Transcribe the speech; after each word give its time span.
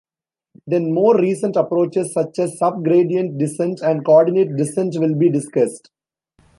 Then, 0.65 0.93
more 0.93 1.15
recent 1.15 1.55
approaches 1.55 2.11
such 2.11 2.39
as 2.39 2.57
sub-gradient 2.57 3.37
descent 3.37 3.81
and 3.81 4.03
coordinate 4.03 4.55
descent 4.55 4.95
will 4.97 5.13
be 5.13 5.29
discussed. 5.29 5.91